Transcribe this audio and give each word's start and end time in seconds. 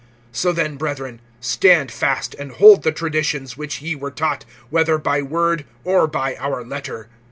(15)So 0.33 0.55
then, 0.55 0.77
brethren, 0.77 1.21
stand 1.41 1.91
fast, 1.91 2.33
and 2.39 2.53
hold 2.53 2.81
the 2.81 2.91
traditions[2:15] 2.91 3.51
which 3.55 3.81
ye 3.83 3.93
were 3.95 4.09
taught, 4.09 4.45
whether 4.71 4.97
by 4.97 5.21
word, 5.21 5.63
or 5.83 6.07
by 6.07 6.35
our 6.37 6.65
letter. 6.65 7.07